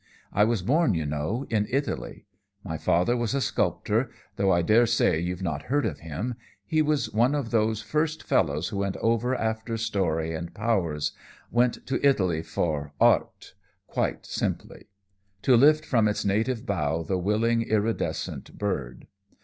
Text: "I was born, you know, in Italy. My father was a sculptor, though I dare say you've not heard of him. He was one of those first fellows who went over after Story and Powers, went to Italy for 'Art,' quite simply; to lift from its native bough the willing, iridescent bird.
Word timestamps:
"I 0.33 0.45
was 0.45 0.63
born, 0.63 0.95
you 0.95 1.05
know, 1.05 1.45
in 1.51 1.67
Italy. 1.69 2.25
My 2.63 2.75
father 2.79 3.15
was 3.15 3.35
a 3.35 3.39
sculptor, 3.39 4.09
though 4.35 4.51
I 4.51 4.63
dare 4.63 4.87
say 4.87 5.19
you've 5.19 5.43
not 5.43 5.61
heard 5.69 5.85
of 5.85 5.99
him. 5.99 6.33
He 6.65 6.81
was 6.81 7.13
one 7.13 7.35
of 7.35 7.51
those 7.51 7.83
first 7.83 8.23
fellows 8.23 8.69
who 8.69 8.77
went 8.79 8.97
over 8.97 9.35
after 9.35 9.77
Story 9.77 10.33
and 10.33 10.55
Powers, 10.55 11.11
went 11.51 11.85
to 11.85 12.03
Italy 12.03 12.41
for 12.41 12.93
'Art,' 12.99 13.53
quite 13.85 14.25
simply; 14.25 14.87
to 15.43 15.55
lift 15.55 15.85
from 15.85 16.07
its 16.07 16.25
native 16.25 16.65
bough 16.65 17.03
the 17.03 17.19
willing, 17.19 17.61
iridescent 17.61 18.57
bird. 18.57 19.05